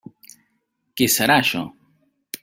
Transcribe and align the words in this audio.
Què 1.01 1.07
serà 1.17 1.37
això? 1.43 1.61